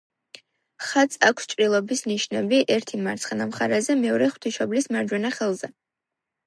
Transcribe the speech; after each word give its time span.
ხატს 0.85 1.19
აქვს 1.27 1.49
ჭრილობის 1.51 2.01
ნიშნები: 2.13 2.63
ერთი 2.77 3.03
მარცხენა 3.09 3.49
მხარეზე, 3.53 4.01
მეორე 4.05 4.35
ღვთისმშობლის 4.35 4.95
მარჯვენა 4.97 5.37
ხელზე. 5.41 5.75